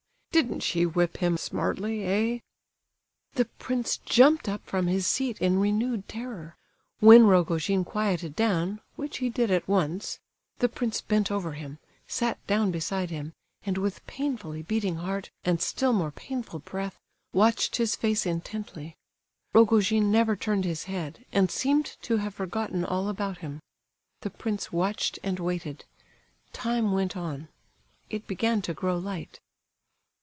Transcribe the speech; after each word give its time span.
Didn't 0.33 0.61
she 0.61 0.85
whip 0.85 1.17
him 1.17 1.35
smartly, 1.35 2.05
eh?" 2.05 2.39
The 3.33 3.45
prince 3.45 3.97
jumped 3.97 4.47
up 4.47 4.65
from 4.65 4.87
his 4.87 5.05
seat 5.05 5.41
in 5.41 5.59
renewed 5.59 6.07
terror. 6.07 6.55
When 7.01 7.27
Rogojin 7.27 7.83
quieted 7.83 8.33
down 8.33 8.79
(which 8.95 9.17
he 9.17 9.29
did 9.29 9.51
at 9.51 9.67
once) 9.67 10.19
the 10.59 10.69
prince 10.69 11.01
bent 11.01 11.31
over 11.31 11.51
him, 11.51 11.79
sat 12.07 12.37
down 12.47 12.71
beside 12.71 13.09
him, 13.09 13.33
and 13.65 13.77
with 13.77 14.07
painfully 14.07 14.61
beating 14.61 14.95
heart 14.95 15.29
and 15.43 15.61
still 15.61 15.91
more 15.91 16.11
painful 16.11 16.59
breath, 16.59 16.97
watched 17.33 17.75
his 17.75 17.97
face 17.97 18.25
intently. 18.25 18.95
Rogojin 19.53 20.09
never 20.11 20.37
turned 20.37 20.63
his 20.63 20.85
head, 20.85 21.25
and 21.33 21.51
seemed 21.51 21.97
to 22.03 22.17
have 22.17 22.35
forgotten 22.35 22.85
all 22.85 23.09
about 23.09 23.39
him. 23.39 23.59
The 24.21 24.29
prince 24.29 24.71
watched 24.71 25.19
and 25.23 25.39
waited. 25.41 25.83
Time 26.53 26.93
went 26.93 27.17
on—it 27.17 28.27
began 28.27 28.61
to 28.61 28.73
grow 28.73 28.97
light. 28.97 29.41